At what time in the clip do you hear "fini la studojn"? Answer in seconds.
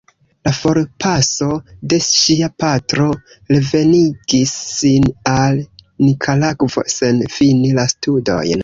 7.39-8.57